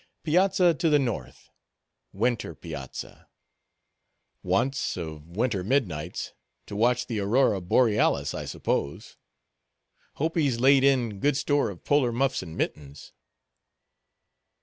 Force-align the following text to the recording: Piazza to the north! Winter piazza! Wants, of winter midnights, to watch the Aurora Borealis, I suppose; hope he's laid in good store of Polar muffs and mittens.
Piazza 0.23 0.73
to 0.73 0.89
the 0.89 0.97
north! 0.97 1.51
Winter 2.11 2.55
piazza! 2.55 3.27
Wants, 4.41 4.97
of 4.97 5.27
winter 5.27 5.63
midnights, 5.63 6.33
to 6.65 6.75
watch 6.75 7.05
the 7.05 7.19
Aurora 7.19 7.61
Borealis, 7.61 8.33
I 8.33 8.45
suppose; 8.45 9.15
hope 10.15 10.35
he's 10.37 10.59
laid 10.59 10.83
in 10.83 11.19
good 11.19 11.37
store 11.37 11.69
of 11.69 11.83
Polar 11.85 12.11
muffs 12.11 12.41
and 12.41 12.57
mittens. 12.57 13.13